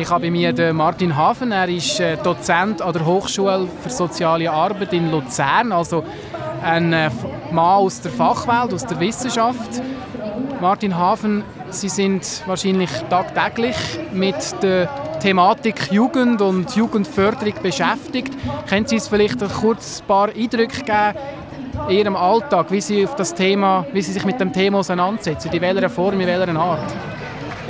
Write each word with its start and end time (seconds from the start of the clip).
Ich 0.00 0.08
habe 0.08 0.22
bei 0.22 0.30
mir 0.30 0.54
den 0.54 0.76
Martin 0.76 1.14
Hafen, 1.14 1.52
er 1.52 1.68
ist 1.68 2.00
äh, 2.00 2.16
Dozent 2.16 2.80
an 2.80 2.94
der 2.94 3.04
Hochschule 3.04 3.68
für 3.82 3.90
soziale 3.90 4.50
Arbeit 4.50 4.94
in 4.94 5.10
Luzern, 5.10 5.72
also 5.72 6.02
ein 6.62 6.94
äh, 6.94 7.10
Mann 7.52 7.76
aus 7.76 8.00
der 8.00 8.10
Fachwelt, 8.10 8.72
aus 8.72 8.86
der 8.86 8.98
Wissenschaft. 8.98 9.82
Martin 10.58 10.96
Hafen, 10.96 11.44
Sie 11.68 11.90
sind 11.90 12.42
wahrscheinlich 12.46 12.88
tagtäglich 13.10 13.76
mit 14.10 14.36
der 14.62 14.88
Thematik 15.20 15.92
Jugend 15.92 16.40
und 16.40 16.74
Jugendförderung 16.74 17.54
beschäftigt. 17.62 18.32
Können 18.70 18.86
Sie 18.86 18.94
uns 18.94 19.06
vielleicht 19.06 19.38
kurz 19.60 20.00
ein 20.00 20.06
paar 20.06 20.28
Eindrücke 20.30 20.82
geben 20.82 21.18
in 21.90 21.98
Ihrem 21.98 22.16
Alltag, 22.16 22.70
wie 22.70 22.80
Sie, 22.80 23.04
auf 23.04 23.16
das 23.16 23.34
Thema, 23.34 23.84
wie 23.92 24.00
Sie 24.00 24.12
sich 24.12 24.24
mit 24.24 24.40
dem 24.40 24.50
Thema 24.50 24.78
auseinandersetzen, 24.78 25.52
in 25.52 25.60
welcher 25.60 25.90
Form, 25.90 26.18
in 26.18 26.26
welcher 26.26 26.58
Art? 26.58 26.90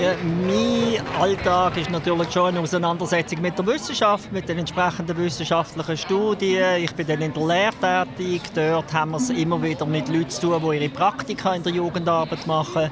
Mein 0.00 1.20
Alltag 1.20 1.76
ist 1.76 1.90
natürlich 1.90 2.32
schon 2.32 2.46
eine 2.46 2.60
Auseinandersetzung 2.60 3.42
mit 3.42 3.58
der 3.58 3.66
Wissenschaft, 3.66 4.32
mit 4.32 4.48
den 4.48 4.58
entsprechenden 4.58 5.14
wissenschaftlichen 5.18 5.96
Studien. 5.98 6.82
Ich 6.82 6.94
bin 6.94 7.06
dann 7.06 7.20
in 7.20 7.34
der 7.34 7.46
Lehre 7.46 8.06
tätig. 8.16 8.40
Dort 8.54 8.90
haben 8.94 9.10
wir 9.10 9.18
es 9.18 9.28
immer 9.28 9.62
wieder 9.62 9.84
mit 9.84 10.08
Leuten 10.08 10.30
zu 10.30 10.40
tun, 10.40 10.62
die 10.62 10.76
ihre 10.78 10.88
Praktika 10.88 11.54
in 11.54 11.62
der 11.62 11.72
Jugendarbeit 11.72 12.46
machen. 12.46 12.90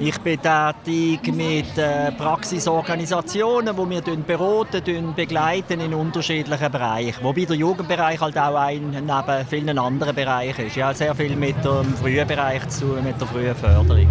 Ich 0.00 0.18
bin 0.20 0.40
tätig 0.40 1.34
mit 1.34 1.76
äh, 1.76 2.12
Praxisorganisationen, 2.12 3.76
die 3.76 3.90
wir 3.90 4.16
beraten, 4.16 5.14
begleiten 5.14 5.80
in 5.80 5.92
unterschiedlichen 5.92 6.72
Bereichen. 6.72 7.24
Wobei 7.24 7.44
der 7.44 7.56
Jugendbereich 7.56 8.20
halt 8.20 8.38
auch 8.38 8.54
ein 8.54 8.90
neben 8.90 9.46
vielen 9.50 9.78
anderen 9.78 10.14
Bereichen 10.14 10.66
ist. 10.66 10.76
Ja, 10.76 10.94
sehr 10.94 11.14
viel 11.14 11.36
mit 11.36 11.62
dem 11.62 11.94
frühen 11.96 12.26
Bereich 12.26 12.66
zu 12.70 12.86
tun, 12.86 13.04
mit 13.04 13.20
der 13.20 13.26
frühen 13.26 13.54
Förderung. 13.54 14.08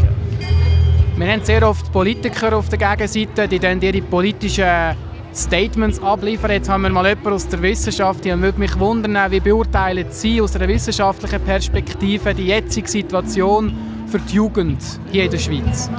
Wir 1.17 1.31
haben 1.31 1.43
sehr 1.43 1.67
oft 1.67 1.91
Politiker 1.91 2.55
auf 2.55 2.69
der 2.69 2.77
Gegenseite, 2.77 3.47
die 3.47 3.57
dann 3.57 3.81
ihre 3.81 4.03
politischen 4.03 4.95
Statements 5.33 5.99
abliefern. 5.99 6.51
Jetzt 6.51 6.69
haben 6.69 6.83
wir 6.83 6.91
mal 6.91 7.07
jemanden 7.07 7.33
aus 7.33 7.47
der 7.47 7.59
Wissenschaft. 7.63 8.23
Ich 8.23 8.39
würde 8.39 8.59
mich 8.59 8.77
wundern, 8.77 9.31
wie 9.31 9.39
beurteilen 9.39 10.05
Sie 10.11 10.39
aus 10.39 10.55
einer 10.55 10.67
wissenschaftlichen 10.67 11.41
Perspektive 11.41 12.35
die 12.35 12.45
jetzige 12.45 12.87
Situation 12.87 13.75
für 14.05 14.19
die 14.19 14.35
Jugend 14.35 14.77
hier 15.11 15.23
in 15.23 15.31
der 15.31 15.39
Schweiz? 15.39 15.89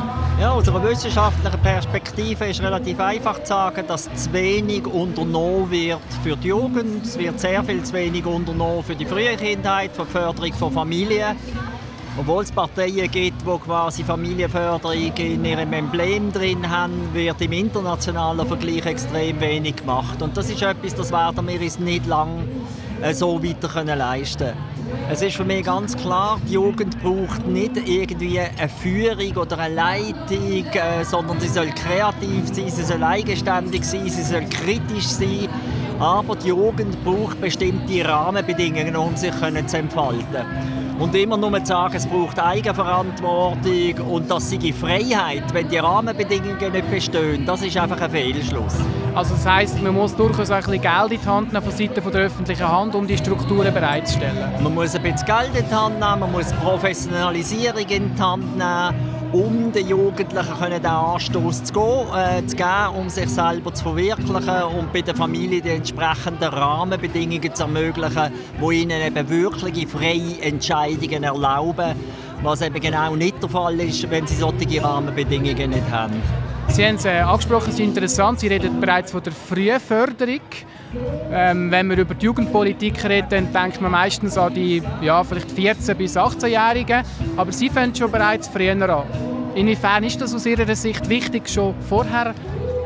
Ja, 0.41 0.53
aus 0.53 0.69
einer 0.69 0.85
wissenschaftlichen 0.85 1.61
Perspektive 1.63 2.45
ist 2.47 2.63
relativ 2.63 3.01
einfach 3.01 3.41
zu 3.43 3.49
sagen, 3.49 3.85
dass 3.89 4.05
zu 4.15 4.33
wenig 4.33 4.87
unternommen 4.87 5.69
wird 5.69 5.99
für 6.23 6.37
die 6.37 6.47
Jugend. 6.47 7.05
Es 7.05 7.19
wird 7.19 7.41
sehr 7.41 7.65
viel 7.65 7.83
zu 7.83 7.93
wenig 7.93 8.25
unternommen 8.25 8.85
für 8.85 8.95
die 8.95 9.05
frühe 9.05 9.37
Kindheit, 9.37 9.91
für 9.97 10.05
die 10.05 10.13
Förderung 10.13 10.53
von 10.53 10.73
Familien. 10.73 11.37
Obwohl 12.21 12.43
es 12.43 12.51
Parteien 12.51 13.09
gibt, 13.09 13.43
die 13.43 13.59
quasi 13.65 14.03
Familienförderung 14.03 15.17
in 15.19 15.45
ihrem 15.45 15.73
Emblem 15.73 16.33
drin 16.33 16.69
haben, 16.69 17.15
wird 17.15 17.41
im 17.41 17.53
internationalen 17.53 18.45
Vergleich 18.45 18.85
extrem 18.87 19.41
wenig 19.41 19.77
gemacht. 19.77 20.21
Und 20.21 20.37
das 20.37 20.51
ist 20.51 20.61
etwas, 20.61 20.97
das 20.97 21.13
werden 21.13 21.47
wir 21.47 21.61
uns 21.61 21.79
nicht 21.79 22.07
lange 22.07 22.43
äh, 23.01 23.15
so 23.15 23.41
weiter 23.41 23.69
können 23.69 23.97
leisten 23.97 24.53
Es 25.09 25.23
ist 25.23 25.37
für 25.37 25.45
mich 25.45 25.65
ganz 25.65 25.97
klar, 25.97 26.41
die 26.49 26.55
Jugend 26.55 27.01
braucht 27.01 27.47
nicht 27.47 27.77
irgendwie 27.89 28.41
eine 28.41 28.69
Führung 28.69 29.37
oder 29.37 29.59
eine 29.61 29.75
Leitung, 29.77 30.67
äh, 30.73 31.05
sondern 31.05 31.39
sie 31.39 31.49
soll 31.49 31.69
kreativ 31.69 32.49
sein, 32.53 32.69
sie 32.69 32.83
soll 32.83 33.05
eigenständig 33.05 33.85
sein, 33.85 34.09
sie 34.09 34.25
soll 34.25 34.45
kritisch 34.51 35.07
sein. 35.07 35.49
Aber 36.01 36.35
die 36.35 36.49
Jugend 36.49 37.05
braucht 37.05 37.41
bestimmte 37.41 38.05
Rahmenbedingungen, 38.05 38.97
um 38.97 39.17
sich 39.17 39.33
zu 39.33 39.77
entfalten. 39.77 40.88
Und 40.99 41.15
immer 41.15 41.37
nur 41.37 41.57
zu 41.61 41.67
sagen, 41.67 41.95
es 41.95 42.07
braucht 42.07 42.41
Eigenverantwortung 42.41 43.95
und 44.11 44.29
das 44.29 44.51
sei 44.51 44.73
Freiheit, 44.73 45.45
wenn 45.53 45.69
die 45.69 45.79
Rahmenbedingungen 45.79 46.73
nicht 46.73 46.91
bestehen, 46.91 47.47
das 47.47 47.63
ist 47.63 47.77
einfach 47.77 48.01
ein 48.01 48.11
Fehlschluss. 48.11 48.75
Also 49.19 49.35
das 49.35 49.47
heisst, 49.47 49.83
man 49.83 49.97
muss 49.97 50.15
durchaus 50.15 50.49
ein 50.49 50.63
bisschen 50.63 50.81
Geld 50.81 51.11
in 51.11 51.21
die 51.21 51.27
Hand 51.27 51.53
nehmen 51.53 51.65
von 51.65 51.73
Seiten 51.73 52.13
der 52.13 52.21
öffentlichen 52.21 52.69
Hand, 52.69 52.95
um 52.95 53.05
die 53.05 53.19
Strukturen 53.19 53.75
bereitzustellen? 53.75 54.63
Man 54.63 54.73
muss 54.73 54.95
ein 54.95 55.03
bisschen 55.03 55.27
Geld 55.27 55.51
in 55.59 55.69
die 55.69 55.75
Hand 55.75 55.99
nehmen, 55.99 56.21
man 56.21 56.31
muss 56.31 56.53
Professionalisierung 56.53 57.89
in 57.89 58.15
die 58.15 58.23
Hand 58.23 58.57
nehmen 58.57 59.19
um 59.33 59.73
den 59.73 59.89
Jugendlichen 59.89 60.71
den 60.71 60.87
Anstoß 60.87 61.65
zu, 61.65 62.07
äh, 62.17 62.47
zu 62.47 62.55
geben, 62.55 62.95
um 62.97 63.09
sich 63.09 63.29
selber 63.29 63.75
zu 63.75 63.83
verwirklichen 63.83 64.63
und 64.79 64.93
bei 64.93 65.03
der 65.03 65.17
Familie 65.17 65.61
die 65.63 65.71
entsprechenden 65.71 66.49
Rahmenbedingungen 66.49 67.53
zu 67.53 67.65
ermöglichen, 67.65 68.33
die 68.63 68.75
ihnen 68.75 69.03
eben 69.03 69.29
wirkliche 69.29 69.89
freie 69.89 70.41
Entscheidungen 70.43 71.25
erlauben, 71.25 71.95
was 72.43 72.63
eben 72.63 72.81
genau 72.81 73.17
nicht 73.17 73.43
der 73.43 73.51
Fall 73.51 73.81
ist, 73.81 74.09
wenn 74.09 74.29
sie 74.29 74.37
solche 74.37 74.83
Rahmenbedingungen 74.83 75.71
nicht 75.71 75.91
haben. 75.91 76.23
Sie 76.69 76.87
haben 76.87 76.95
es 76.97 77.05
äh, 77.05 77.19
angesprochen, 77.21 77.71
es 77.71 77.75
ist 77.75 77.81
interessant, 77.81 78.41
Sie 78.41 78.47
reden 78.47 78.81
bereits 78.81 79.11
von 79.11 79.23
der 79.23 79.33
Frühförderung. 79.33 80.41
Ähm, 81.31 81.71
wenn 81.71 81.89
wir 81.91 81.99
über 81.99 82.15
die 82.15 82.27
Jugendpolitik 82.27 83.05
reden, 83.05 83.29
dann 83.31 83.53
denkt 83.53 83.81
man 83.81 83.91
meistens 83.91 84.39
an 84.39 84.55
die 84.55 84.83
ja, 85.03 85.23
vielleicht 85.25 85.51
14- 85.51 85.95
bis 85.95 86.17
18-Jährigen. 86.17 87.03
Aber 87.37 87.53
Sie 87.53 87.69
fangen 87.69 87.95
schon 87.95 88.11
bereits 88.11 88.49
früher 88.49 88.73
an. 88.89 89.05
Inwiefern 89.55 90.05
ist 90.05 90.21
das 90.21 90.35
aus 90.35 90.47
Ihrer 90.47 90.75
Sicht 90.77 91.09
wichtig, 91.09 91.49
schon 91.49 91.75
vorher 91.89 92.35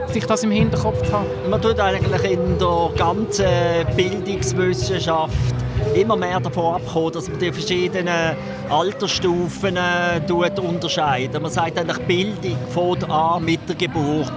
sich 0.08 0.24
das 0.26 0.42
im 0.44 0.50
Hinterkopf 0.50 1.02
zu 1.02 1.12
haben? 1.12 1.26
Man 1.48 1.60
tut 1.60 1.78
eigentlich 1.78 2.32
in 2.32 2.58
der 2.58 2.90
ganzen 2.96 3.46
Bildungswissenschaft 3.96 5.61
immer 5.94 6.16
mehr 6.16 6.40
davon 6.40 6.76
abkommen, 6.76 7.12
dass 7.12 7.28
man 7.28 7.38
die 7.38 7.52
verschiedenen 7.52 8.36
Altersstufen 8.68 9.76
äh, 9.76 10.60
unterscheidet. 10.60 11.40
Man 11.40 11.50
sagt 11.50 11.78
eigentlich, 11.78 11.98
Bildung 12.06 12.56
fängt 12.70 13.10
an 13.10 13.44
mit 13.44 13.68
der 13.68 13.76
Geburt. 13.76 14.32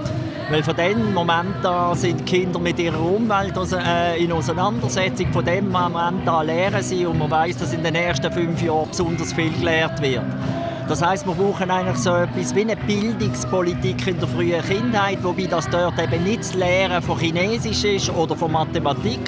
Weil 0.48 0.62
von 0.62 0.76
dem 0.76 1.12
Moment 1.12 1.66
an 1.66 1.96
sind 1.96 2.24
Kinder 2.24 2.60
mit 2.60 2.78
ihrer 2.78 3.00
Umwelt 3.00 3.54
äh, 3.72 4.22
in 4.22 4.30
Auseinandersetzung. 4.30 5.32
Von 5.32 5.44
dem 5.44 5.70
Moment 5.70 6.28
an 6.28 6.46
lernen 6.46 6.82
sie 6.82 7.04
und 7.04 7.18
man 7.18 7.30
weiß, 7.30 7.56
dass 7.56 7.72
in 7.72 7.82
den 7.82 7.96
ersten 7.96 8.30
fünf 8.30 8.62
Jahren 8.62 8.88
besonders 8.88 9.32
viel 9.32 9.50
gelehrt 9.50 10.00
wird. 10.00 10.22
Das 10.88 11.02
heißt, 11.02 11.26
wir 11.26 11.34
brauchen 11.34 11.68
eigentlich 11.68 11.96
so 11.96 12.14
etwas 12.14 12.54
wie 12.54 12.60
eine 12.60 12.76
Bildungspolitik 12.76 14.06
in 14.06 14.20
der 14.20 14.28
frühen 14.28 14.62
Kindheit, 14.62 15.18
wobei 15.20 15.46
das 15.46 15.68
dort 15.68 15.98
eben 15.98 16.22
nicht 16.22 16.40
das 16.40 16.54
Lehren 16.54 17.02
von 17.02 17.18
Chinesisch 17.18 17.82
ist 17.82 18.10
oder 18.10 18.36
von 18.36 18.52
Mathematik, 18.52 19.18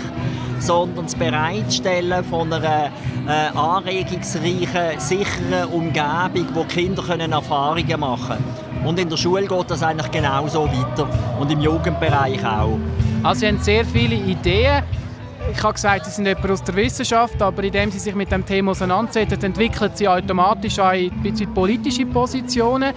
sondern 0.60 1.04
das 1.04 1.14
Bereitstellen 1.14 2.24
von 2.24 2.52
einer 2.52 2.90
äh, 3.26 3.56
anregungsreichen, 3.56 4.98
sicheren 4.98 5.64
Umgebung, 5.72 6.46
wo 6.54 6.64
Kinder 6.64 7.02
können 7.02 7.32
Erfahrungen 7.32 8.00
machen 8.00 8.36
können. 8.36 8.86
Und 8.86 8.98
in 8.98 9.08
der 9.08 9.16
Schule 9.16 9.46
geht 9.46 9.70
das 9.70 9.82
eigentlich 9.82 10.10
genauso 10.10 10.66
weiter 10.66 11.08
und 11.38 11.50
im 11.50 11.60
Jugendbereich 11.60 12.44
auch. 12.44 12.78
Also 13.22 13.40
Sie 13.40 13.48
haben 13.48 13.58
sehr 13.58 13.84
viele 13.84 14.14
Ideen. 14.14 14.82
Ich 15.50 15.62
habe 15.62 15.74
gesagt, 15.74 16.04
Sie 16.04 16.10
sind 16.10 16.26
jemand 16.26 16.50
aus 16.50 16.62
der 16.62 16.76
Wissenschaft, 16.76 17.40
aber 17.40 17.64
indem 17.64 17.90
Sie 17.90 17.98
sich 17.98 18.14
mit 18.14 18.30
dem 18.30 18.44
Thema 18.44 18.72
auseinandersetzen, 18.72 19.42
entwickeln 19.42 19.90
Sie 19.94 20.06
automatisch 20.06 20.78
auch 20.78 20.88
ein 20.88 21.10
bisschen 21.22 21.52
politische 21.52 22.06
Positionen. 22.06 22.92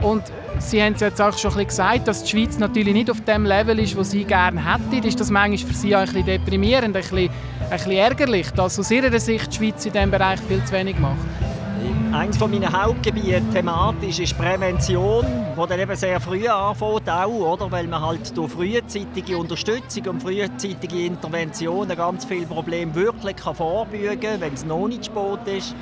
Und 0.00 0.22
Sie 0.60 0.82
haben 0.82 0.94
es 0.94 1.00
jetzt 1.00 1.20
auch 1.20 1.36
schon 1.36 1.52
ein 1.52 1.66
bisschen 1.66 1.68
gesagt, 1.68 2.08
dass 2.08 2.22
die 2.24 2.30
Schweiz 2.30 2.58
natürlich 2.58 2.94
nicht 2.94 3.10
auf 3.10 3.20
dem 3.24 3.44
Level 3.44 3.78
ist, 3.78 3.96
wo 3.96 4.02
Sie 4.02 4.24
gerne 4.24 4.60
hätten. 4.64 5.06
Ist 5.06 5.20
das 5.20 5.30
manchmal 5.30 5.72
für 5.72 5.78
Sie 5.78 5.94
auch 5.94 6.00
ein 6.00 6.06
bisschen 6.06 6.26
deprimierend, 6.26 6.84
ein 6.84 6.92
bisschen, 7.02 7.18
ein 7.28 7.70
bisschen 7.70 7.92
ärgerlich, 7.92 8.50
dass 8.50 8.78
aus 8.78 8.90
Ihrer 8.90 9.18
Sicht 9.18 9.52
die 9.52 9.56
Schweiz 9.56 9.86
in 9.86 9.92
diesem 9.92 10.10
Bereich 10.10 10.40
viel 10.40 10.64
zu 10.64 10.72
wenig 10.72 10.98
macht? 10.98 11.16
Eines 12.12 12.40
meiner 12.40 12.72
Hauptgebiete 12.72 13.42
thematisch 13.52 14.18
ist 14.18 14.36
Prävention, 14.38 15.26
wo 15.54 15.66
dann 15.66 15.78
eben 15.78 15.94
sehr 15.94 16.18
früh 16.18 16.48
anfängt, 16.48 17.08
auch, 17.08 17.28
oder? 17.28 17.70
weil 17.70 17.86
man 17.86 18.00
halt 18.00 18.36
durch 18.36 18.50
frühzeitige 18.50 19.36
Unterstützung 19.36 20.06
und 20.06 20.22
frühzeitige 20.22 21.04
Interventionen 21.04 21.96
ganz 21.96 22.24
viele 22.24 22.46
Probleme 22.46 22.94
wirklich 22.94 23.38
vorbeugen 23.38 24.20
kann, 24.20 24.40
wenn 24.40 24.54
es 24.54 24.64
noch 24.64 24.88
nicht 24.88 25.06
spät 25.06 25.56
ist. 25.56 25.74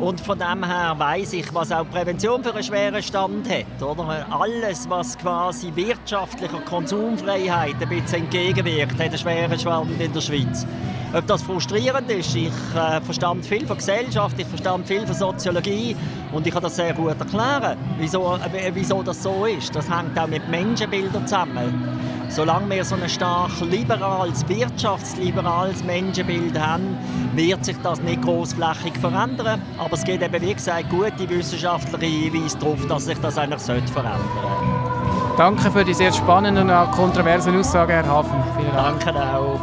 Und 0.00 0.20
von 0.20 0.38
dem 0.38 0.64
her 0.64 0.94
weiß 0.96 1.34
ich, 1.34 1.54
was 1.54 1.70
auch 1.70 1.88
Prävention 1.88 2.42
für 2.42 2.54
einen 2.54 2.62
schweren 2.62 3.02
Stand 3.02 3.48
hat. 3.48 3.82
Oder? 3.82 4.26
Alles, 4.30 4.88
was 4.88 5.16
quasi 5.16 5.70
wirtschaftlicher 5.74 6.60
Konsumfreiheit 6.60 7.76
ein 7.80 7.88
bisschen 7.88 8.24
entgegenwirkt, 8.24 8.94
hat 8.94 9.00
einen 9.00 9.18
schweren 9.18 9.58
Stand 9.58 10.00
in 10.00 10.12
der 10.12 10.20
Schweiz. 10.20 10.66
Ob 11.14 11.26
das 11.26 11.42
frustrierend 11.42 12.10
ist, 12.10 12.34
ich 12.34 12.48
äh, 12.74 12.98
verstand 13.02 13.44
viel 13.44 13.66
von 13.66 13.76
Gesellschaft, 13.76 14.34
ich 14.38 14.46
verstand 14.46 14.86
viel 14.88 15.06
von 15.06 15.14
Soziologie 15.14 15.94
und 16.32 16.46
ich 16.46 16.52
kann 16.54 16.62
das 16.62 16.76
sehr 16.76 16.94
gut 16.94 17.20
erklären, 17.20 17.76
wieso, 17.98 18.36
äh, 18.36 18.70
wieso 18.72 19.02
das 19.02 19.22
so 19.22 19.44
ist. 19.44 19.76
Das 19.76 19.90
hängt 19.90 20.18
auch 20.18 20.26
mit 20.26 20.48
Menschenbildern 20.48 21.26
zusammen. 21.26 21.86
Solange 22.34 22.70
wir 22.70 22.82
so 22.82 22.94
ein 22.94 23.06
stark 23.10 23.60
liberales, 23.60 24.48
wirtschaftsliberales 24.48 25.84
Menschenbild 25.84 26.58
haben, 26.58 26.96
wird 27.34 27.62
sich 27.62 27.76
das 27.82 28.00
nicht 28.00 28.22
großflächig 28.22 28.96
verändern. 28.98 29.60
Aber 29.78 29.92
es 29.92 30.02
gibt 30.02 30.22
eben, 30.22 30.40
wie 30.40 30.54
gesagt, 30.54 30.88
gute 30.88 31.28
wissenschaftliche 31.28 32.30
Hinweise 32.30 32.56
darauf, 32.56 32.86
dass 32.86 33.04
sich 33.04 33.18
das 33.18 33.36
eigentlich 33.36 33.60
verändern 33.90 34.18
sollte. 34.34 35.36
Danke 35.36 35.70
für 35.70 35.84
die 35.84 35.92
sehr 35.92 36.12
spannenden 36.12 36.70
und 36.70 36.90
kontroversen 36.92 37.54
Aussagen, 37.58 37.92
Herr 37.92 38.06
Hafen. 38.06 38.42
Vielen 38.56 38.74
Dank. 38.74 39.04
Danke 39.04 39.36
auch. 39.36 39.60